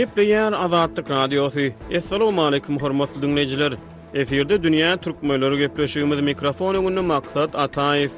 Gepleyen 0.00 0.52
Azadlık 0.52 1.10
Radyosu. 1.10 1.60
Esselamu 1.90 2.42
aleyküm 2.44 2.78
hormatly 2.78 3.22
dünneciler. 3.22 3.72
Eferde 4.14 4.62
Dünya 4.62 4.96
türkmenleri 4.96 5.38
Möylörü 5.40 5.58
Gepleşiğimiz 5.58 6.20
mikrofonu 6.20 6.82
gönlü 6.82 7.00
maksat 7.12 7.54
Atayif. 7.64 8.12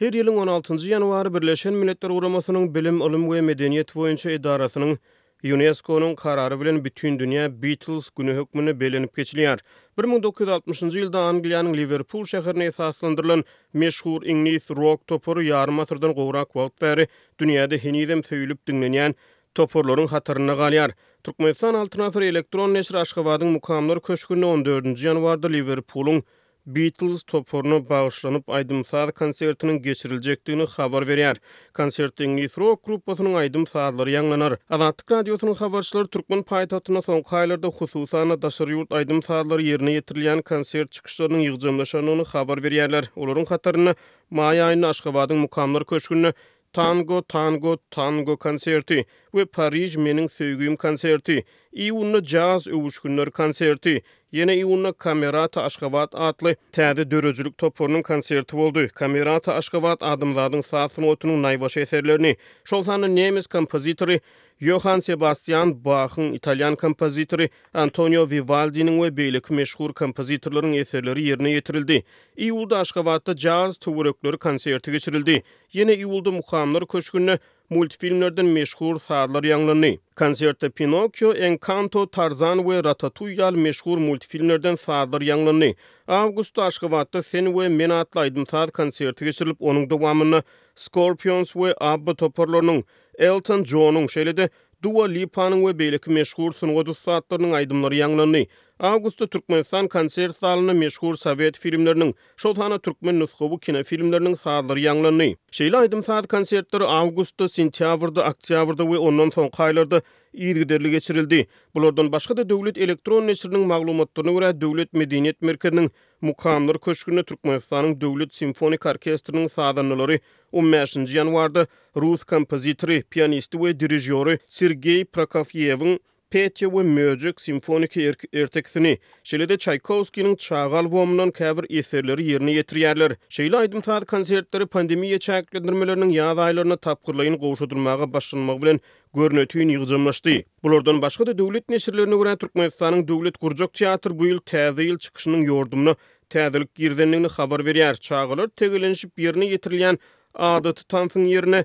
Her 0.00 0.12
ýylyň 0.20 0.28
16-njy 0.42 0.88
ýanwary 0.92 1.30
Birleşen 1.36 1.74
Milletler 1.74 2.10
Guramasynyň 2.10 2.66
Bilim, 2.74 3.00
Ulum 3.00 3.24
we 3.30 3.40
Medeniýet 3.40 3.94
boýunça 3.94 4.30
Edarasynyň 4.36 4.96
UNESCO'nun 5.44 6.14
kararı 6.14 6.60
bilen 6.60 6.84
bütün 6.84 7.18
dünya 7.18 7.62
Beatles 7.62 8.10
günü 8.16 8.34
hükmünü 8.40 8.80
belenip 8.80 9.16
geçiliyar. 9.16 9.58
1960-cı 9.98 10.98
yılda 10.98 11.18
Angliyanın 11.20 11.74
Liverpool 11.74 12.24
şehirine 12.24 12.64
esaslandırılan 12.64 13.44
meşhur 13.72 14.22
İngiliz 14.26 14.70
rock 14.70 15.06
toporu 15.06 15.42
yarım 15.42 15.80
asırdan 15.80 16.14
qoğraq 16.14 16.46
vaqt 16.54 16.82
veri 16.82 17.06
dünyada 17.38 17.74
henizem 17.76 18.24
söylüp 18.24 18.66
dünleniyen 18.68 19.14
toporların 19.54 20.06
hatarına 20.06 20.56
qaliyar. 20.56 20.90
Turkmenistan 21.24 21.74
6 21.74 21.98
nasır 22.00 22.22
elektron 22.22 22.74
neşir 22.74 22.94
aşqabadın 22.94 23.48
mukamlar 23.48 24.02
köşkünü 24.02 24.44
14. 24.44 25.04
yanvarda 25.04 25.48
Liverpool'un 25.48 26.22
Beatles 26.66 27.22
toporuna 27.26 27.88
bağışlanıp 27.88 28.50
Aydım 28.50 28.84
Saad 28.84 29.12
konsertinin 29.12 29.82
geçirilecektiğini 29.82 30.62
xabar 30.62 31.08
veriyar. 31.08 31.36
Konsertin 31.74 32.36
Nitro 32.36 32.76
grupasının 32.86 33.34
Aydım 33.34 33.66
Saadları 33.66 34.10
yanlanar. 34.10 34.54
Azatlık 34.70 35.12
Radyosu'nun 35.12 35.52
xabarçıları 35.52 36.06
Türkmen 36.08 36.42
payitahtına 36.42 37.02
son 37.02 37.22
kaylarda 37.22 37.68
hususana 37.68 38.42
daşarı 38.42 38.72
yurt 38.72 38.92
Aydım 38.92 39.22
Saadları 39.22 39.62
yerine 39.62 39.92
yetirilyen 39.92 40.42
konsert 40.42 40.92
çıkışlarının 40.92 41.38
yığcamlaşanını 41.38 42.22
xabar 42.22 42.62
veriyarlar. 42.62 43.04
Olurun 43.16 43.42
xatarını 43.42 43.94
Maya 44.30 44.64
ayını 44.66 44.86
Aşkabadın 44.88 45.38
mukamlar 45.38 45.84
köşkününü 45.84 46.32
Tango, 46.72 47.22
Tango, 47.22 47.76
Tango 47.90 48.36
konserti 48.36 49.04
We 49.32 49.44
Paris 49.44 49.96
Menin 49.96 50.28
Söygüyüm 50.28 50.76
konserti. 50.76 51.44
Iwunna 51.76 52.22
jazz 52.24 52.66
öwüşgünler 52.66 53.30
konserti, 53.30 54.00
ýene 54.32 54.54
Iwunna 54.58 54.92
Kamerata 54.92 55.62
Aşgabat 55.62 56.14
atly 56.14 56.54
täze 56.76 57.04
döreçlik 57.10 57.58
toparynyň 57.58 58.02
konserti 58.02 58.56
boldy. 58.56 58.86
Kamerata 58.88 59.54
Aşgabat 59.58 60.00
adamlaryň 60.02 60.62
saz 60.62 60.96
ötünüň 60.98 61.38
naýwaş 61.44 61.76
eserlerini, 61.80 62.36
şolhanyň 62.64 63.16
nemis 63.18 63.46
kompozitory 63.46 64.18
Johann 64.60 65.00
Sebastian 65.00 65.84
Bach'ın 65.84 66.32
italyan 66.32 66.76
kompozitori 66.76 67.50
Antonio 67.74 68.30
Vivaldi'nin 68.30 69.02
ve 69.02 69.16
beylik 69.16 69.50
meşhur 69.50 69.92
kompozitorların 69.92 70.72
eserleri 70.72 71.22
yerine 71.22 71.50
yetirildi. 71.50 72.02
Iyulda 72.36 72.78
Aşkabat'ta 72.78 73.36
caz 73.36 73.76
tuvurukları 73.76 74.38
konserti 74.38 74.92
geçirildi. 74.92 75.42
Yine 75.72 75.96
Iyulda 75.96 76.30
Mukhamlar 76.30 76.86
Köşkü'nü 76.86 77.38
multfilmlerden 77.70 78.46
meşhur 78.46 79.00
sahadlar 79.00 79.44
yanglarını. 79.44 79.96
Konserte 80.16 80.70
Pinokyo, 80.70 81.32
Encanto, 81.34 82.06
Tarzan 82.10 82.70
ve 82.70 82.84
Ratatouyal 82.84 83.54
meşhur 83.54 83.98
multfilmlerden 83.98 84.74
sahadlar 84.74 85.20
yanglarını. 85.20 85.74
Augusto 86.08 86.62
Aşkıvatta 86.62 87.22
sen 87.22 87.58
ve 87.58 87.68
Menatla 87.68 88.20
Aydın 88.20 88.44
Saad 88.50 88.70
konserte 88.70 89.24
geçirilip 89.24 89.56
onun 89.60 89.90
devamını. 89.90 90.42
Scorpions 90.74 91.56
ve 91.56 91.74
Abba 91.80 92.14
Toparlarının, 92.14 92.84
Elton 93.18 93.64
John'un 93.64 94.06
şeyleri 94.06 94.36
de 94.36 94.50
Dua 94.82 95.06
Lipa'nın 95.06 95.66
ve 95.66 95.78
Beylik 95.78 96.06
Meşhur 96.06 96.52
sunu 96.52 96.74
odus 96.76 96.98
saadlarının 96.98 97.52
aydınları 97.52 97.94
yanglarını. 97.94 98.46
Avgusta 98.80 99.26
Türkmenistan 99.26 99.88
konsert 99.88 100.36
salyny 100.36 100.72
meşhur 100.72 101.14
Sovet 101.16 101.56
filmleriniň 101.58 102.10
Şoltana 102.36 102.78
türkmen 102.84 103.18
nusgawy 103.18 103.56
kino 103.64 103.80
filmleriniň 103.88 104.34
saýdyr 104.42 104.76
ýanglany. 104.84 105.30
Şeýle 105.58 105.78
aýdym 105.80 106.02
saýd 106.08 106.26
konsertler 106.28 106.82
awgustda, 106.84 107.48
sentýabrda, 107.54 108.20
oktýabrda 108.32 108.84
we 108.90 108.98
ondan 108.98 109.32
soň 109.32 109.48
kaýlarda 109.58 110.02
ýygyderli 110.36 110.90
geçirildi. 110.92 111.46
Bulardan 111.74 112.12
başga 112.12 112.36
da 112.36 112.44
döwlet 112.50 112.76
elektron 112.78 113.24
neşriniň 113.32 113.64
maglumatlaryna 113.72 114.32
görä 114.36 114.52
döwlet 114.60 114.92
medeniýet 114.92 115.40
merkeziniň 115.40 115.88
mukamlar 116.28 116.76
köşkünde 116.90 117.22
Türkmenistanyň 117.32 117.96
döwlet 118.04 118.34
simfonik 118.42 118.84
orkestriniň 118.92 119.48
saýdanlary 119.56 120.20
15-nji 120.52 121.16
ýanwarda 121.22 121.66
rus 121.96 122.24
kompozitory, 122.34 123.02
pianisti 123.10 123.56
we 123.56 123.72
dirijory 123.80 124.36
Sergei 124.48 125.04
Prokofievin 125.04 125.96
Petya 126.30 126.68
we 126.68 126.82
Simfoniki 126.82 127.34
simfonik 127.40 128.18
ertekisini, 128.34 128.98
şelide 129.24 129.56
Tchaikovskiyinin 129.58 130.36
çağal 130.36 130.84
vomundan 130.90 131.28
kəvir 131.30 131.78
eserleri 131.78 132.24
yerini 132.24 132.52
yetiriyerler. 132.52 133.12
Şeyli 133.28 133.56
aydım 133.56 133.80
taad 133.80 134.04
konsertleri 134.04 134.66
pandemiyya 134.66 135.18
çayaklendirmelerinin 135.18 136.08
yad 136.08 136.38
aylarına 136.38 136.76
tapkırlayın 136.76 137.38
qoğuşadırmağa 137.38 138.12
başlanmağa 138.12 138.62
bilen 138.62 138.80
görnötü 139.14 139.58
yin 139.58 139.68
yigzamlaşdi. 139.68 140.44
Bulordan 140.62 141.02
başqa 141.02 141.26
da 141.26 141.38
döwlet 141.38 141.68
nesirlerini 141.68 142.14
vuren 142.14 142.36
Türkmenistanyň 142.36 143.08
döwlet 143.08 143.40
gurcak 143.40 143.74
teatr 143.74 144.18
bu 144.18 144.26
ýyl 144.26 144.40
täze 144.44 144.82
ýyl 144.82 144.98
çıkışının 144.98 145.42
ýordumyny 145.42 145.94
təzilik 146.30 146.68
girdirini 146.74 147.26
habar 147.28 147.60
berýär. 147.60 147.94
veri 147.94 147.98
veri 148.02 148.30
veri 148.30 148.50
veri 148.50 148.82
veri 148.82 148.82
veri 148.82 149.40
veri 149.46 149.72
veri 149.72 149.80
veri 149.80 151.64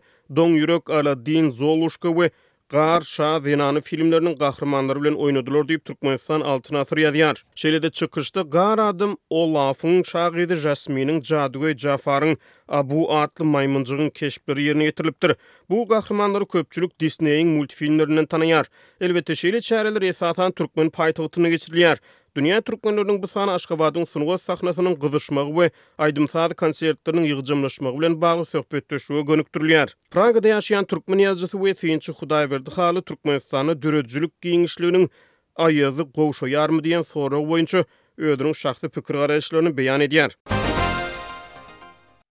Aladdin 0.94 1.52
veri 1.60 1.90
we 2.16 2.30
Gar, 2.72 3.02
Şa, 3.02 3.40
Zinanı 3.40 3.82
filmlerinin 3.82 4.36
kahramanları 4.36 5.02
bilen 5.04 5.14
oynadılar 5.14 5.68
deyib 5.68 5.86
Türkmenistan 5.86 6.42
altın 6.42 6.76
asır 6.76 6.98
yazıyar. 6.98 7.44
Şeyle 7.56 7.90
çıkışta 7.90 8.42
Gar 8.42 8.80
adım 8.80 9.18
o 9.30 9.54
lafın 9.54 10.04
Şağidi 10.04 10.56
Jasmin'in 10.56 11.22
Cadugay 11.22 11.78
Cafar'ın 11.78 12.38
Abu 12.68 13.16
adlı 13.18 13.46
maymuncuğun 13.46 14.10
keşpleri 14.10 14.64
yerini 14.64 14.84
getirilipdir. 14.84 15.36
Bu 15.70 15.88
kahramanları 15.88 16.46
köpçülük 16.48 17.00
Disney'in 17.00 17.48
multifilmlerinden 17.48 18.26
tanıyar. 18.26 18.66
Elbette 19.02 19.36
şeyle 19.36 19.62
çareler 19.62 20.02
esatan 20.02 20.52
Türkmen 20.52 20.90
paytıgıtını 20.90 21.50
geçiriliyar. 21.50 21.98
Dünya 22.36 22.62
türkmenlerinin 22.62 23.24
bu 23.24 23.28
sahne 23.28 23.52
aşkabadın 23.52 24.06
sunuğa 24.06 24.38
sahnasının 24.38 24.96
qızışmağı 24.96 25.60
ve 25.60 25.72
aydın 25.98 26.26
saad 26.28 26.54
konsertlerinin 26.54 27.24
yığıcımlaşmağı 27.24 28.00
bilen 28.00 28.22
bağlı 28.22 28.46
sohbet 28.46 28.92
döşüğü 28.92 29.26
gönüktürlüyar. 29.26 29.94
Praga'da 30.12 30.48
yaşayan 30.48 30.86
türkmen 30.86 31.18
yazıcısı 31.18 31.64
ve 31.64 31.74
seyinci 31.76 32.12
Huday 32.12 32.50
verdi 32.52 32.72
halı 32.72 33.02
türkmen 33.02 33.40
sahne 33.40 33.82
dürüzcülük 33.82 34.42
giyinişliğinin 34.42 35.10
ayazı 35.56 36.12
qoğuşa 36.12 36.48
yarmı 36.48 36.84
diyen 36.84 37.02
sonra 37.02 37.38
uoyuncu 37.40 37.86
ödürün 38.18 38.54
şahsi 38.54 38.90
pükür 38.90 39.16
arayışlarını 39.16 39.78
beyan 39.78 40.02
ediyar. 40.02 40.36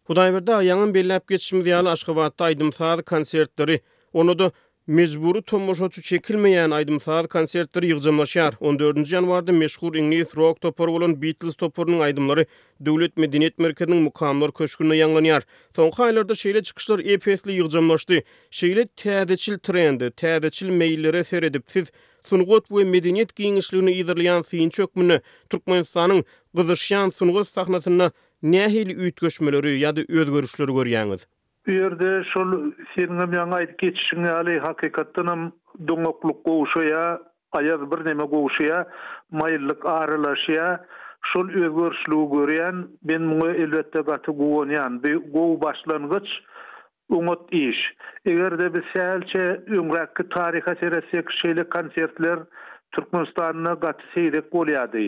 Hudaiverda 0.04 0.56
ayağın 0.56 0.94
belli 0.94 1.14
apgeçimiz 1.14 1.68
yalı 1.68 1.92
aşkabadda 1.92 2.46
aydın 2.46 2.72
konsertleri, 3.02 3.82
onu 4.14 4.40
da 4.40 4.52
Mecburi 4.88 5.42
tomoşoçu 5.42 6.02
çekilmeyen 6.02 6.72
aydımsal 6.76 7.28
konsertleri 7.28 7.88
yığcamlaşar. 7.88 8.54
14-nji 8.62 9.14
ýanwarda 9.18 9.52
meşhur 9.52 9.96
İngiliz 9.96 10.28
rock 10.38 10.62
topor 10.62 10.88
olan 10.88 11.22
Beatles 11.22 11.56
toparynyň 11.56 12.02
aydımları 12.04 12.46
Döwlet 12.86 13.18
Medeniýet 13.18 13.54
Merkezinin 13.66 13.98
mukamlar 14.08 14.52
köşkünde 14.62 14.96
ýanglanýar. 15.02 15.44
Soňky 15.78 16.02
aýlarda 16.08 16.34
şeýle 16.40 16.64
çykyşlar 16.70 17.00
EPS-li 17.00 17.52
ýygjamlaşdy. 17.62 18.24
Şeýle 18.52 18.88
täzeçil 19.04 19.60
trendi, 19.60 20.10
täzeçil 20.24 20.70
meýillere 20.82 21.24
ser 21.24 21.44
edip 21.44 21.64
siz 21.68 21.92
Sunugot 22.24 22.70
bu 22.72 22.86
medeniyet 22.86 23.36
giyinişliğini 23.36 23.92
iyidirliyan 23.92 24.42
siyin 24.42 24.70
çökmünü 24.70 25.22
Türkmenistan'ın 25.50 26.26
kızışyan 26.56 27.10
sunugot 27.10 27.48
sahnasına 27.50 28.12
nehil 28.44 28.90
üyit 28.98 29.16
göçmeleri 29.16 29.80
ya 29.80 29.96
da 29.96 30.02
öz 30.10 30.30
görüşleri 30.30 30.72
görüyeniz. 30.74 31.28
Bu 31.68 31.72
yerde 31.72 32.10
şol 32.34 32.72
seniňem 32.94 33.34
ýa-da 33.38 33.56
aýdyp 33.58 33.76
geçişiňe 33.82 34.30
alay 34.42 34.56
hakykatdan 34.64 35.28
hem 35.32 35.42
dünýäkli 35.90 36.32
goşuşa, 36.48 37.02
aýaz 37.60 37.82
bir 37.92 38.02
neme 38.08 38.24
goşuşa, 38.32 38.80
maýyllyk 39.42 39.82
aralaşyşa, 39.98 40.70
şol 41.32 41.48
öwgörşligi 41.66 42.26
görýän 42.38 42.76
ben 43.12 43.22
muňa 43.34 43.52
elbetde 43.66 44.02
gatyp 44.12 44.36
goýan, 44.42 44.94
bu 45.06 45.14
gow 45.34 45.62
başlangyç 45.68 46.28
umut 47.10 47.54
iş. 47.62 47.78
Egerde 48.26 48.74
biz 48.74 48.86
sälçe 48.96 49.44
öňräki 49.78 50.24
taryha 50.36 50.74
seretsek 50.82 51.26
şeýle 51.42 51.70
konsertler 51.76 52.40
Türkmenistanyň 52.92 53.80
gatysy 53.86 54.20
edip 54.32 54.46
bolýardy. 54.54 55.06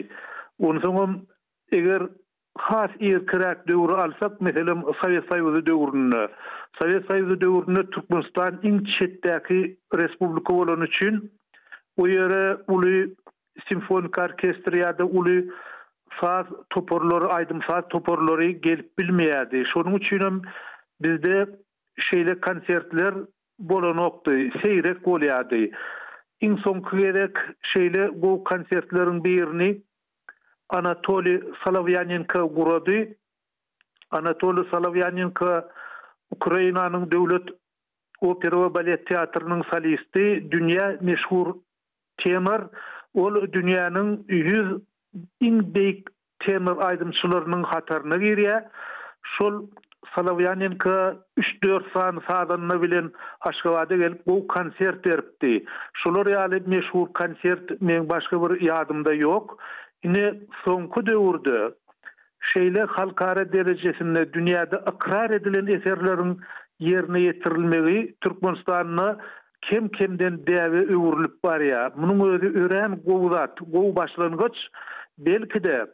Onuň 0.59 0.81
soňam 0.85 1.11
eger 1.71 2.01
has 2.57 2.89
ir 2.99 3.27
kirak 3.27 3.67
döwür 3.67 3.89
alsak, 3.93 4.41
mehelim 4.41 4.81
Sowet 4.81 5.23
Sowet 5.31 5.65
döwrünü 5.67 6.27
Sowet 6.81 7.05
Sowet 7.11 7.41
döwrünü 7.41 7.89
Türkmenistan 7.91 8.59
iň 8.63 8.75
çetdäki 8.97 9.75
respublika 9.95 10.53
bolan 10.57 10.81
üçin 10.81 11.31
o 11.97 12.07
ýere 12.07 12.43
uly 12.67 13.09
simfonik 13.69 14.17
orkestr 14.17 14.73
ýa-da 14.81 15.05
uly 15.21 15.35
saz 16.21 16.45
toporlary 16.69 17.27
aýdym 17.37 17.61
saz 17.69 17.87
toporlary 17.93 18.51
gelip 18.67 18.87
bilmeýärdi 19.01 19.65
şonuň 19.73 19.95
üçin 19.99 20.41
bizde 21.01 21.37
şeýle 22.09 22.39
konsertler 22.47 23.13
bolanokdy 23.73 24.37
seýrek 24.63 25.01
bolýardy 25.09 25.63
iň 26.49 26.53
soňky 26.65 26.97
gerek 27.03 27.37
şeýle 27.73 28.09
bu 28.21 28.35
konsertleriň 28.43 29.23
birini 29.23 29.71
Анатолий 30.73 31.39
Саловьяненко 31.63 32.47
буроды 32.55 32.97
Анатолий 34.17 34.65
Саловьяненко 34.71 35.49
Украйнаның 36.35 37.03
дәүлет 37.13 37.51
опера 38.29 38.61
ва 38.63 38.69
балет 38.77 39.03
театрының 39.09 39.61
солисти, 39.69 40.23
дөнья 40.53 40.87
мәшһур 41.09 41.51
темар, 42.23 42.63
олы 43.25 43.43
дөньяның 43.57 44.09
100 44.33 44.65
иң 45.49 45.59
бей 45.75 45.91
темар 46.47 46.81
айымчыларының 46.89 47.67
хатырны 47.73 48.17
йөрә. 48.31 48.55
Шул 49.35 49.61
Саловьяненко 50.15 50.95
3-4 51.41 51.87
саан 51.93 52.23
саданы 52.31 52.79
Билен 52.85 53.11
ашкылатып 53.51 54.01
келип 54.01 54.25
бу 54.31 54.39
концерт 54.55 55.03
төрте. 55.05 55.53
Шул 56.01 56.17
горе 56.21 56.35
алып 56.45 56.65
мәшһур 56.75 57.11
концерт 57.21 57.77
Мен 57.91 58.09
башка 58.15 58.41
бир 58.47 58.57
ядымда 58.73 59.13
юк. 59.21 59.59
Ine 60.03 60.33
sonku 60.65 61.05
dövürde 61.05 61.75
şeyle 62.39 62.83
halkara 62.83 63.53
derecesinde 63.53 64.33
dünyada 64.33 64.83
ikrar 64.95 65.29
edilen 65.29 65.79
eserlerin 65.79 66.41
yerine 66.79 67.19
yetirilmeyi 67.21 68.15
Türkmenistan'ına 68.21 69.17
kem 69.61 69.87
kemden 69.89 70.33
dəvi 70.33 70.81
öwürülüp 70.81 71.43
bar 71.43 71.59
ya. 71.59 71.91
Munun 71.95 72.33
özü 72.33 72.59
örän 72.59 72.99
gowzat, 73.05 73.57
gow 73.57 73.95
başlangıç 73.95 74.55
belki 75.17 75.63
de 75.63 75.85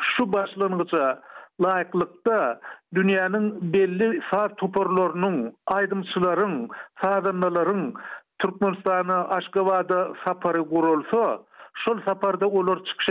şu 0.00 0.32
başlangıça 0.32 1.22
laiklikte 1.64 2.56
dünyanın 2.94 3.72
belli 3.72 4.20
sar 4.30 4.54
toporlarının, 4.56 5.56
aydımçıların, 5.66 6.68
sazanlaların 7.02 7.94
Türkmenistan'a 8.38 9.28
Aşgabat'a 9.28 10.12
sapary 10.26 10.60
gurulsa, 10.60 11.42
Şol 11.84 12.00
saparda 12.04 12.48
olar 12.48 12.78
çıkış 12.84 13.06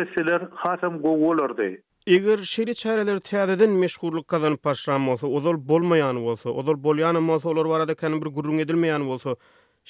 hasam 0.63 0.93
gogu 1.05 1.29
olurdu. 1.31 1.63
Eger 2.15 2.39
şeýle 2.53 2.73
çäreler 2.81 3.17
täzeden 3.29 3.69
meşhurluk 3.83 4.27
kazanyp 4.33 4.61
başlan 4.69 5.01
bolsa, 5.07 5.25
odol 5.37 5.55
bolmaýan 5.71 6.17
bolsa, 6.27 6.47
odol 6.59 6.77
bolýan 6.87 7.17
bolsa, 7.29 7.49
olar 7.51 7.65
barada 7.73 7.93
kan 8.01 8.13
bir 8.21 8.27
gurrun 8.35 8.57
edilmeýän 8.63 9.03
bolsa, 9.11 9.31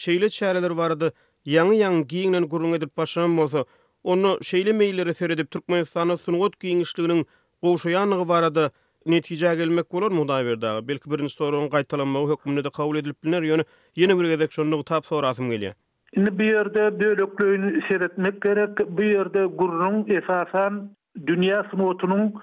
şeýle 0.03 0.29
çäreler 0.37 0.73
barady. 0.81 1.07
ýaňy 1.53 1.73
ýaňy 1.83 2.01
giňden 2.13 2.45
gurrun 2.53 2.73
edip 2.77 2.91
başlan 2.97 3.37
bolsa, 3.39 3.65
onu 4.11 4.27
şeýle 4.49 4.71
meýlere 4.81 5.13
seredip 5.21 5.51
Türkmenistanyň 5.53 6.17
sunugat 6.25 6.53
giňişliginiň 6.65 7.21
goşaýanlygy 7.63 8.27
barady. 8.33 8.65
netije 9.13 9.55
gelmek 9.59 9.91
bolar 9.93 10.11
mu 10.17 10.23
daýy 10.33 10.45
berdi. 10.51 10.69
Belki 10.87 11.11
birinji 11.11 11.29
soragyň 11.37 11.69
gaýtalanmagy 11.75 12.29
hökmünde 12.33 12.63
de 12.63 12.69
kabul 12.77 12.97
edilip 13.01 13.17
bilinär, 13.23 13.41
ýöne 13.51 13.63
ýene 13.97 14.19
bir 14.19 14.27
gezek 14.33 14.51
şonda 14.57 14.83
tap 14.91 15.05
sorasym 15.11 15.51
gelýär. 15.55 15.73
Indi 16.15 16.39
bu 16.39 16.43
yerde 16.43 16.99
bölükliğini 16.99 17.81
seyretmek 17.89 18.41
gerek. 18.41 18.69
Bu 18.89 19.01
yerde 19.03 19.45
gurrun 19.45 20.05
esasan 20.07 20.89
dünya 21.27 21.65
sınıfının, 21.71 22.33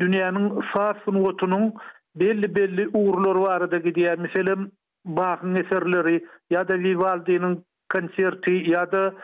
dünyanın 0.00 0.62
sağ 0.76 0.94
sınıfının 1.04 1.74
belli 2.16 2.54
belli 2.54 2.88
uğurları 2.88 3.42
var 3.42 3.70
da 3.70 3.76
gidiyor. 3.78 4.18
Mesela 4.18 4.56
Bach'ın 5.04 5.54
eserleri 5.54 6.26
ya 6.50 6.68
da 6.68 6.78
Vivaldi'nin 6.78 7.64
konserti 7.94 8.70
ya 8.70 8.92
da 8.92 9.14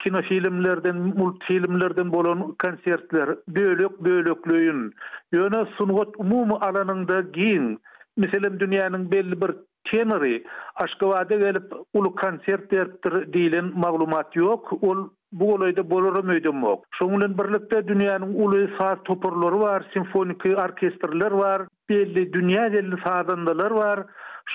kino 0.00 0.22
filmlerden, 0.22 0.96
multifilmlerden 0.96 2.12
bolon 2.12 2.56
konsertler. 2.58 3.28
Bölük 3.48 4.00
bölükliğin. 4.04 4.94
Yöne 5.32 5.64
sınıfın 5.78 6.12
umumu 6.18 6.58
alanında 6.60 7.20
giyin. 7.20 7.78
meselem 8.16 8.60
dünyanın 8.60 9.10
belli 9.10 9.40
bir 9.40 9.50
Kenary 9.84 10.42
Aşgabada 10.74 11.34
gelip 11.36 11.72
ulu 11.94 12.14
konsert 12.14 12.72
berdir 12.72 13.14
diýilen 13.32 13.72
maglumat 13.74 14.36
yok. 14.36 14.72
Ol 14.82 15.08
bu 15.32 15.52
olayda 15.54 15.90
bolara 15.90 16.22
meydan 16.22 16.62
yok. 16.62 16.84
Şoňulun 17.00 17.34
birlikde 17.38 17.76
dünýäniň 17.92 18.32
uly 18.44 18.62
saz 18.78 18.98
toparlary 19.04 19.60
bar, 19.60 19.82
simfonik 19.92 20.44
orkestrler 20.46 21.32
bar, 21.38 21.62
belli 21.88 22.22
dünýä 22.36 22.66
dilini 22.72 23.00
sazandalar 23.06 23.74
bar. 23.74 24.04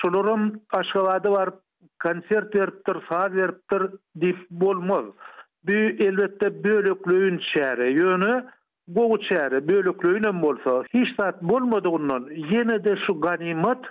Şolaryň 0.00 0.50
Aşgabada 0.72 1.32
bar 1.32 1.48
konsert 2.02 2.54
berdir, 2.54 2.98
saz 3.10 3.34
berdir 3.34 3.82
diýip 4.20 4.38
bolmaz. 4.50 5.04
Bu 5.66 5.76
elbetde 6.08 6.48
bölüklüğün 6.64 7.38
şäheri 7.38 7.92
ýöni 8.02 8.34
Gogu 8.88 9.16
çeri, 9.28 9.58
bölüklüğünen 9.68 10.42
bolsa, 10.42 10.84
hiç 10.94 11.16
saat 11.20 11.42
bolmadı 11.42 11.88
onunla, 11.88 12.32
yine 12.32 12.84
de 12.84 12.94
şu 13.06 13.20
ganimat, 13.20 13.84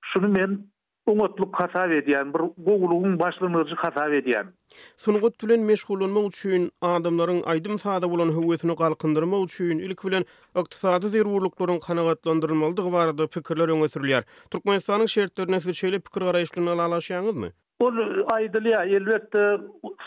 şunu 0.00 0.28
men 0.28 0.58
umutlu 1.06 1.50
kasav 1.52 1.90
edýän, 1.92 2.30
bir 2.34 2.44
gowulugyň 2.66 3.16
başlanyjy 3.18 3.76
kasav 3.82 4.12
edýän. 4.18 4.52
Sunugut 4.96 5.38
tülen 5.38 5.64
meşgulunma 5.70 6.20
üçin 6.28 6.70
adamlaryň 6.82 7.40
aýdym 7.54 7.78
sada 7.82 8.10
bolan 8.10 8.30
höwetini 8.36 8.76
galkyndyrma 8.78 9.40
üçin 9.46 9.78
ilk 9.88 10.04
bilen 10.06 10.24
ykdysady 10.56 11.06
zerurlukların 11.16 11.80
kanagatlandyrmalydygy 11.86 12.92
barada 12.92 13.26
pikirler 13.26 13.68
öňe 13.74 13.88
sürilýär. 13.94 14.22
Türkmenistanyň 14.50 15.06
şertlerine 15.16 15.56
süýçeli 15.60 16.00
pikir 16.06 16.20
garaýşlygyny 16.28 16.70
ala 16.70 16.82
alaşýanyzmy? 16.92 17.50
Ol 17.80 17.94
aýdylýa, 18.38 18.80
elbetde 18.96 19.42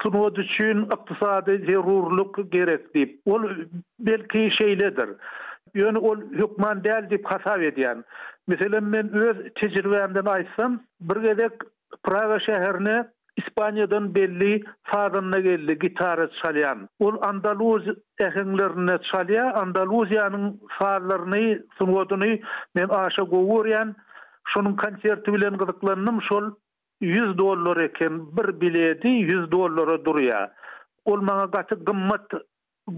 sunugut 0.03 0.39
üçin 0.39 0.86
ykdysady 0.95 1.56
zerurluk 1.71 2.39
gerek 2.51 2.86
Ol 3.25 3.44
belki 4.00 4.38
şeýledir. 4.62 5.15
Ýöne 5.75 5.81
yani 5.86 5.97
ol 6.00 6.18
hökman 6.42 6.83
däl 6.83 7.03
diýip 7.12 7.24
kasav 7.24 7.59
edýän. 7.59 7.83
Yani. 8.00 8.03
Meselen 8.51 8.83
men 8.94 9.07
öz 9.27 9.38
tejribämden 9.59 10.25
aýtsam, 10.33 10.74
bir 11.12 11.21
gede 11.27 11.47
Praga 12.09 12.36
şäherine 12.47 12.97
Ispaniýadan 13.42 14.06
belli 14.15 14.50
sazynda 14.92 15.39
geldi 15.45 15.74
gitara 15.80 16.25
çalayan. 16.44 16.83
Ol 17.06 17.15
Andaluz 17.30 17.83
ähenlerine 18.27 18.94
çalýa, 19.07 19.47
Andaluziýanyň 19.62 20.45
sazlaryny, 20.80 21.50
sungotyny 21.80 22.36
men 22.80 22.88
aşa 23.00 23.24
gowurýan, 23.33 23.92
şonuň 24.53 24.75
konserti 24.86 25.33
bilen 25.36 25.59
şol 26.30 26.50
100 27.01 27.38
dollar 27.42 27.77
eken 27.88 28.21
bir 28.38 28.50
bileti 28.62 29.07
100 29.07 29.51
dolara 29.51 29.95
durýa. 30.07 30.39
Ol 31.06 31.21
maňa 31.31 31.45
gaty 31.57 31.75
gymmat 31.92 32.25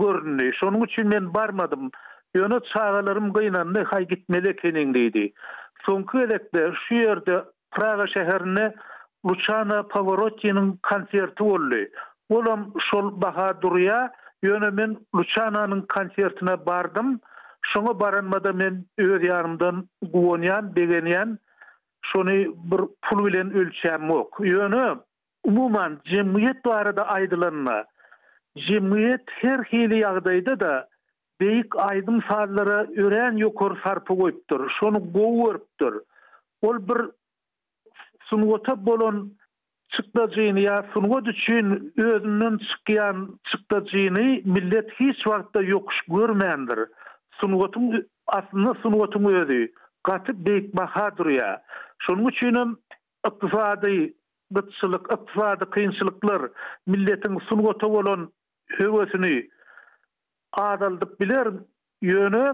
görünýär. 0.03 0.53
Şonuň 0.61 0.85
üçin 0.89 1.07
men 1.15 1.33
barmadym. 1.33 1.89
Yönü 2.35 2.59
çağalarım 2.73 3.33
gıynandı 3.33 3.83
hay 3.87 4.07
gitmeli 4.07 4.55
kenindiydi. 4.55 5.33
Sonku 5.85 6.19
elekte 6.19 6.71
şu 6.87 6.95
yerde 6.95 7.43
Praga 7.71 8.07
şehrine 8.07 8.73
Luciana 9.29 9.83
Pavarotti'nin 9.83 10.79
konserti 10.91 11.43
oldu. 11.43 11.75
Olam 12.29 12.73
şol 12.91 13.21
Bahadur'ya 13.21 14.11
yönümün 14.43 15.07
Luciana'nın 15.15 15.81
konsertine 15.95 16.65
bardım. 16.65 17.19
Şunu 17.61 17.99
baranmada 17.99 18.53
men 18.53 18.85
öz 18.97 19.27
yarımdan 19.27 19.89
guonyan, 20.03 20.75
degenyan, 20.75 21.39
şunu 22.05 22.29
bir 22.31 22.81
pul 23.01 23.25
bilen 23.25 23.53
ölçem 23.53 24.09
yok. 24.09 24.37
Yönü 24.39 24.95
umuman 25.43 25.99
cemiyet 26.05 26.65
barada 26.65 27.07
aydılanma. 27.07 27.85
Cemiyet 28.57 29.21
her 29.41 29.59
hili 29.59 29.99
yağdaydı 29.99 30.59
da, 30.59 30.87
beýik 31.41 31.75
aýdym 31.89 32.21
sazlara 32.27 32.79
ören 33.03 33.37
ýokur 33.41 33.75
sarpy 33.83 34.15
goýupdyr. 34.21 34.63
Şonu 34.79 34.99
gowurupdyr. 35.17 35.97
Ol 36.67 36.77
bir 36.89 36.99
sunwata 38.29 38.73
bolan 38.87 39.19
çykdajyny 39.95 40.63
ýa 40.65 40.77
sunwat 40.93 41.29
üçin 41.33 41.69
özünden 42.05 42.57
çykýan 42.69 43.21
çykdajyny 43.51 44.31
millet 44.57 44.89
hiç 44.99 45.25
wagtda 45.29 45.61
ýokuş 45.69 45.97
görmeýändir. 46.17 46.83
Sunwatym 47.41 47.89
aslında 48.37 48.73
sunwatym 48.85 49.29
öýdi. 49.33 49.61
gatyp 50.07 50.37
beýik 50.47 50.67
bahadyr 50.79 51.27
ýa. 51.37 51.51
Şonuň 52.05 52.29
üçin 52.31 52.57
iqtisady 53.27 53.97
gytçylyk, 54.55 55.03
ykdysady 55.15 55.65
kynçylyklar 55.75 56.41
milletiň 56.93 57.39
sunwata 57.49 57.87
bolan 57.95 58.27
höwesini 58.79 59.33
adalıp 60.57 61.19
bilen 61.19 61.59
yönü 62.01 62.53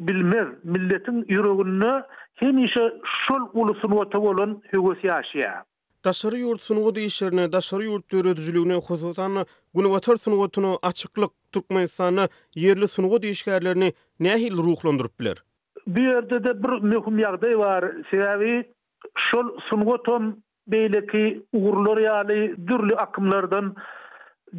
bilmez 0.00 0.48
milletin 0.64 1.24
yüreğindeki 1.28 2.06
hem 2.34 2.64
işe 2.64 2.92
şol 3.28 3.40
ulusunu 3.52 3.94
otobolon 3.98 4.62
hywsi 4.72 5.12
aşia. 5.12 5.64
Dışarı 6.04 6.36
yurt 6.38 6.60
sunğu 6.60 6.94
deşirine, 6.94 7.52
dışarı 7.52 7.84
yurt 7.84 8.08
töre 8.08 8.36
düzlüğüne 8.36 8.80
qosutanı, 8.88 9.44
güne 9.74 9.86
wethersun 9.86 10.32
wotunu 10.32 10.78
açıklık 10.82 11.30
türkmen 11.52 11.82
insana 11.82 12.28
yerli 12.54 12.88
sunğu 12.88 13.22
deşikarlerini 13.22 13.92
nähil 14.20 14.56
ruhlandyrıp 14.56 15.20
biler? 15.20 15.36
Bu 15.86 16.00
yerde 16.00 16.44
de 16.44 16.62
bir 16.62 16.68
muhim 16.70 17.16
ýagdaý 17.24 17.58
bar. 17.58 17.82
Şeýbi 18.10 18.64
şol 19.30 19.46
sunğu 19.70 20.02
töm 20.02 20.24
beýleki 20.70 21.42
ugurlar 21.52 21.96
ýaly 21.98 22.66
dürlü 22.68 22.94
akımlardan 22.94 23.74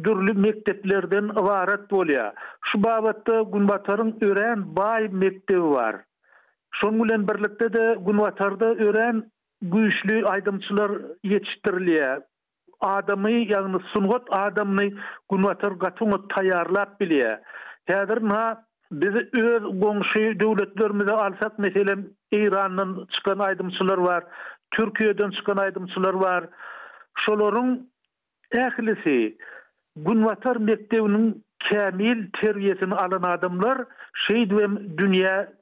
dürlü 0.04 0.32
mekteplerden 0.34 1.24
ibaret 1.28 1.80
bolýar. 1.92 2.32
Şu 2.72 2.82
babatda 2.84 3.40
Gunbatarın 3.42 4.18
ören 4.22 4.76
bay 4.76 5.08
mektebi 5.08 5.62
bar. 5.62 5.96
Şoň 6.80 7.04
bilen 7.04 7.28
birlikde 7.28 7.72
de 7.72 7.96
Gunbatarda 8.00 8.66
ören 8.66 9.30
güýçli 9.64 10.16
aýdymçylar 10.32 10.90
ýetiştirilýär. 11.24 12.22
Adamy 12.80 13.32
ýagny 13.44 13.80
sungat 13.92 14.24
adamny 14.38 14.88
Gunbatar 15.28 15.72
gatuny 15.72 16.16
taýýarlap 16.32 16.90
bilýär. 17.00 17.38
bizi 18.92 19.20
biz 19.34 19.44
öz 19.44 19.62
goňşy 19.84 20.40
döwletlerimizi 20.40 21.12
alsak 21.14 21.58
meselem 21.58 22.00
Iranyň 22.32 23.06
çykan 23.14 23.38
aýdymçylar 23.38 24.00
bar, 24.06 24.24
Türkiýeden 24.74 25.30
çykan 25.36 25.56
aýdymçylar 25.56 26.20
bar. 26.20 26.48
Şolaryň 27.24 27.70
ählisi 28.52 29.36
Gunvatar 29.96 30.56
mektebinin 30.56 31.44
kamil 31.70 32.30
terbiyesini 32.40 32.94
alan 32.94 33.22
adamlar 33.22 33.78
şeyd 34.28 34.50
we 34.50 34.66
dünya 34.98 35.52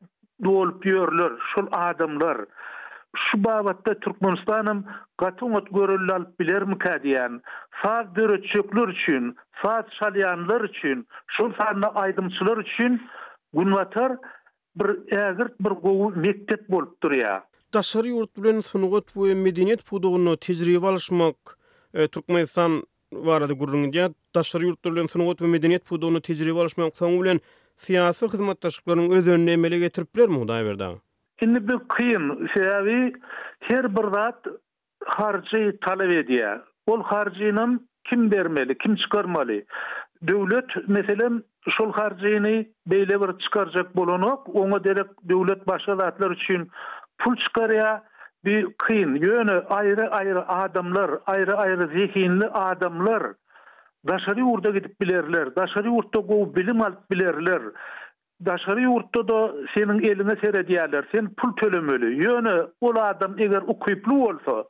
dolup 0.44 0.86
ýörler. 0.86 1.32
Şol 1.54 1.66
adamlar 1.72 2.36
şu 3.16 3.44
babatda 3.44 3.94
Türkmenistanym 4.00 4.84
gatun 5.18 5.50
ot 5.52 5.68
görüller 5.74 6.22
bilermi 6.40 6.66
mi 6.74 6.78
diýen, 6.84 7.40
saz 7.82 8.06
çöklür 8.52 8.88
üçin, 8.88 9.36
saz 9.64 9.84
şalyanlar 10.00 10.60
üçin, 10.60 11.06
şol 11.36 11.52
sanly 11.60 11.86
aýdymçylar 12.02 12.58
üçin 12.62 13.02
Gunvatar 13.52 14.12
bir 14.76 14.88
ägirt 15.26 15.54
bir 15.60 15.70
gogu 15.70 16.10
mektep 16.16 16.68
bolup 16.68 16.94
durýar. 17.02 17.40
Daşary 17.74 18.08
ýurt 18.08 18.36
bilen 18.42 18.62
bu 18.90 19.00
we 19.06 19.34
medeniýet 19.46 19.84
pudugyny 19.90 20.36
tezrewe 20.36 20.86
alyşmak 20.86 21.36
e, 21.94 22.08
Türkmenistan 22.08 22.82
barada 23.12 23.52
gurrun 23.54 23.90
Daşary 24.34 24.70
ýurtlaryň 24.70 25.10
synagat 25.10 25.38
we 25.42 25.48
medeniýet 25.50 25.84
fudugyny 25.90 26.20
tejribe 26.22 26.60
alýş 26.62 26.76
bilen 26.78 26.90
bilen 27.22 27.40
syýasy 27.86 28.24
hyzmatdaşlyklaryň 28.32 29.14
öz 29.16 29.28
öňüne 29.28 29.52
emele 29.58 29.78
getirip 29.78 30.14
berer 30.16 30.28
mi 30.28 30.36
daýa 30.46 30.64
berdi? 30.68 30.88
Şimdi 31.40 31.68
bir 31.68 31.78
kıyım, 31.88 32.46
şeýavi 32.46 33.14
her 33.60 33.90
bir 33.96 34.06
wagt 34.16 34.46
harjy 35.06 35.70
talap 35.84 36.10
edýär. 36.22 36.58
Ol 36.86 37.02
harjyny 37.02 37.78
kim 38.04 38.30
bermeli, 38.30 38.78
kim 38.78 38.96
çykarmaly? 38.96 39.64
Döwlet 40.28 40.88
meselem 40.88 41.42
şol 41.70 41.92
harjyny 41.92 42.66
beýle 42.90 43.16
bir 43.22 43.38
çykarjak 43.38 43.96
bolanok, 43.96 44.46
oňa 44.54 44.84
derek 44.84 45.10
döwlet 45.28 45.66
başgalarlar 45.66 46.30
üçin 46.30 46.70
pul 47.18 47.34
çykarýar. 47.36 48.02
bir 48.44 48.72
kıyın 48.72 49.14
yönü 49.14 49.62
ayrı 49.70 50.10
ayrı 50.12 50.48
adamlar 50.48 51.10
ayrı 51.26 51.56
ayrı 51.56 51.88
zihinli 51.98 52.46
adamlar 52.46 53.22
daşarı 54.08 54.40
yurda 54.40 54.70
gidip 54.70 55.00
bilerler 55.00 55.56
daşarı 55.56 55.90
urda 55.90 56.20
go 56.20 56.54
bilim 56.54 56.82
alıp 56.82 57.10
bilerler 57.10 57.62
daşarı 58.46 58.90
urda 58.90 59.28
da 59.28 59.54
senin 59.74 59.98
eline 60.02 60.40
sere 60.44 60.66
diyerler 60.68 61.04
sen 61.14 61.34
pul 61.34 61.56
tölümölü 61.56 62.24
yönü 62.24 62.68
o 62.80 62.94
adam 63.00 63.32
u 63.34 63.56
okuyplu 63.66 64.24
olsa 64.26 64.64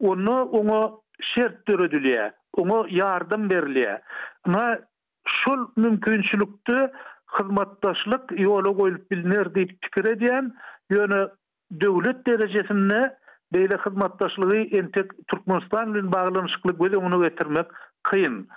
onu 0.00 0.42
onu 0.42 1.00
şert 1.20 1.68
dörüdülüye 1.68 2.32
onu 2.56 2.86
yardım 2.90 3.50
berliye, 3.50 4.00
ama 4.44 4.78
şul 5.26 5.66
mümkünçlüktü 5.76 6.92
hizmetdaşlık 7.40 8.40
yolu 8.40 8.76
koyup 8.76 9.10
bilinir 9.10 9.54
deyip 9.54 9.80
tükür 9.80 10.04
edeyen 10.04 10.52
yönü 10.90 11.28
döwlet 11.80 12.26
derejesinde 12.26 13.16
beýle 13.54 13.76
hyzmatdaşlygy 13.86 14.78
ente 14.78 15.04
Türkmenistan 15.28 15.94
bilen 15.94 16.12
baglanyşykly 16.12 16.78
bolup 16.78 16.96
onu 16.96 17.24
getirmek 17.28 17.66
kyn. 18.10 18.48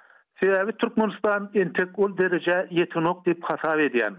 Sebäbi 0.42 0.78
Türkmenistan 0.78 1.52
ente 1.54 1.84
ol 1.98 2.18
dereje 2.18 2.58
ýetenok 2.72 3.26
diýip 3.26 3.42
hasap 3.42 3.80
edýän. 3.88 4.14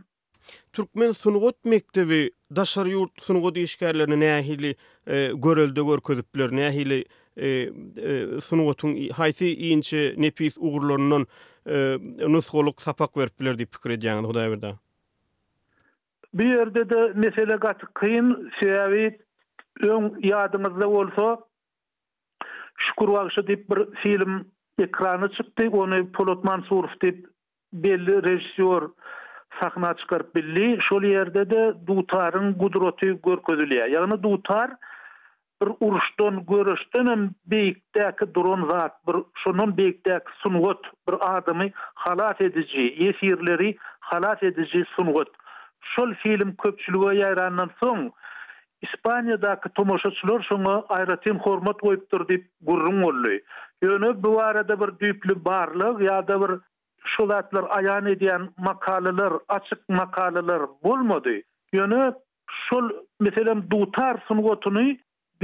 Türkmen 0.73 1.13
sunugut 1.13 1.65
mektebi 1.65 2.31
daşar 2.57 2.87
yurt 2.87 3.23
sunugut 3.23 3.57
işgärlerini 3.57 4.19
nähili 4.23 4.75
e, 5.07 5.33
göröldü 5.35 5.83
görkezipler 5.87 6.51
nähili 6.51 7.05
e, 7.37 7.49
e, 7.49 8.41
sunugutun 8.41 8.95
haýsy 8.95 9.55
iňçe 9.71 10.15
nepis 10.23 10.57
ugurlarynyň 10.57 11.27
e, 11.67 11.99
nusgoluk 12.35 12.83
sapak 12.83 13.17
beripler 13.17 13.55
diýip 13.55 13.71
pikir 13.77 13.91
edýärler 13.99 14.27
Hudaýberda. 14.31 14.73
bir 16.35 16.45
yerde 16.47 16.91
de 16.91 17.13
mesele 17.15 17.57
gat 17.57 17.79
kıyın 17.95 18.51
sevi 18.63 19.19
ön 19.83 20.17
yadımızda 20.23 20.89
olsa 20.89 21.39
şükür 22.77 23.47
dip 23.47 23.71
bir 23.71 23.95
film 24.03 24.49
ekrana 24.79 25.29
çıktı 25.29 25.69
onu 25.73 26.13
Polatman 26.13 26.61
Suruf 26.61 27.01
dip 27.03 27.27
belli 27.73 28.23
rejissor 28.23 28.91
sahna 29.63 29.95
çıkarıp 29.95 30.35
belli 30.35 30.79
şol 30.83 31.03
yerde 31.03 31.51
de 31.51 31.75
dutarın 31.87 32.59
gudrotu 32.59 33.07
görkezilýär 33.07 33.89
ýa 33.95 34.23
dutar 34.23 34.71
bir 35.63 35.69
uruşdan 35.81 36.47
görüşden 36.47 37.07
hem 37.07 37.31
duron 38.35 38.69
zat 38.71 39.07
bir 39.07 39.15
şonun 39.45 39.71
beýikdäki 39.77 40.31
sunwut 40.43 40.87
bir 41.09 41.15
adamy 41.37 41.71
halat 41.75 42.41
edici 42.41 42.79
ýesirleri 42.79 43.77
halat 44.01 44.43
edici 44.43 44.85
sunwut 44.97 45.29
Şol 45.97 46.13
film 46.23 46.51
köpçülüğe 46.63 47.13
yayranan 47.23 47.71
soň 47.83 48.09
Ispaniýadaky 48.87 49.69
tomoşaçylar 49.79 50.45
şoňa 50.49 50.73
aýratym 50.99 51.39
hormat 51.47 51.83
goýupdyr 51.87 52.23
diýip 52.31 52.45
gurrun 52.71 52.99
bolýar. 53.05 53.43
Ýöne 53.87 54.11
bu 54.25 54.33
arada 54.45 54.77
bir 54.83 54.93
düýpli 55.03 55.35
barlyk 55.49 56.03
ýa-da 56.07 56.37
bir 56.45 56.53
şolatlar 57.15 57.65
aýan 57.79 58.07
edýän 58.15 58.49
makalalar, 58.69 59.33
açyk 59.59 59.83
makalalar 59.99 60.63
bolmady. 60.89 61.37
Ýöne 61.79 62.03
şol 62.69 62.91
meselem 63.27 63.65
dutar 63.75 64.23
synwatyny 64.29 64.93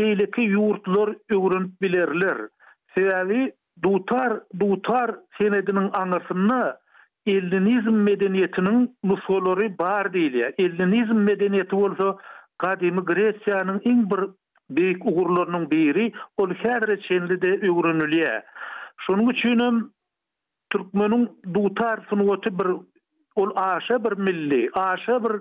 beýleki 0.03 0.47
ýurtlar 0.55 1.15
öwrünip 1.39 1.77
bilerler. 1.87 2.45
Sebäbi 2.97 3.45
dutar 3.89 4.39
dutar 4.67 5.19
senediniň 5.41 5.91
aňysyny 6.03 6.63
Ellinizm 7.27 7.97
medeniýetiniň 8.07 8.79
nusolori 9.09 9.69
bar 9.81 10.11
diýil. 10.13 10.51
Ellinizm 10.61 11.23
medeniýeti 11.25 11.73
bolsa, 11.79 12.11
gadymy 12.61 13.05
Gresiyanın 13.11 13.79
iň 13.89 14.03
bir 14.11 14.21
beýik 14.79 15.05
ugurlarynyň 15.13 15.65
biri, 15.71 16.05
ol 16.37 16.53
şäherde 16.63 16.97
çendide 17.09 17.55
öwrenilýär. 17.71 18.45
Şonuň 19.07 19.31
üçin 19.35 19.65
türkmeniň 20.75 21.25
duýtar 21.57 22.05
synwaty 22.11 22.53
bir 22.61 22.69
ol 23.41 23.51
aşa 23.65 23.99
bir 24.05 24.17
milli, 24.29 24.61
aşa 24.85 25.17
bir 25.25 25.35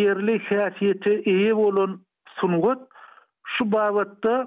yerli 0.00 0.36
häsiýeti 0.50 1.16
ýe 1.36 1.54
olun 1.54 1.96
synwat 2.40 2.78
şu 3.56 3.72
babatda 3.72 4.38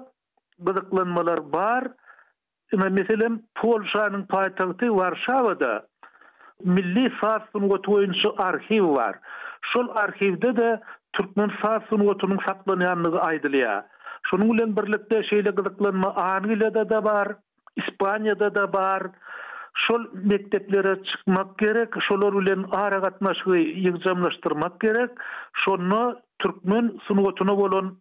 gadyklanmalar 0.58 1.44
bar. 1.52 1.90
Mesela 2.72 3.28
Polşa'nın 3.54 4.22
payitahtı 4.26 4.96
Varşava'da 4.96 5.86
milli 6.64 7.02
sarsun 7.22 7.68
gotu 7.68 7.92
oyuncu 7.92 8.34
arhiv 8.38 8.84
var. 8.96 9.18
Şol 9.72 9.88
arhivde 9.96 10.56
de 10.56 10.80
Türkmen 11.12 11.50
sarsun 11.64 12.06
gotu'nun 12.06 12.38
satlanı 12.48 13.18
aydılıya. 13.20 13.86
Şunun 14.30 14.48
ulen 14.48 14.76
birlikte 14.76 15.22
şeyle 15.22 15.50
gıdıklanma 15.50 16.14
anıyla 16.14 16.88
da 16.90 17.04
var, 17.04 17.36
İspanya'da 17.76 18.54
da 18.54 18.62
var. 18.78 19.02
Şol 19.74 20.04
mekteplere 20.14 21.02
çıkmak 21.04 21.58
gerek, 21.58 21.88
şol 22.08 22.22
or 22.22 22.32
ulen 22.32 22.64
ara 22.72 23.02
katnaşı 23.02 23.50
yıgcamlaştırmak 23.56 24.80
gerek, 24.80 25.10
şonu 25.76 26.20
Türkmen 26.38 26.92
sunu 27.02 27.24
gotu'na 27.54 27.96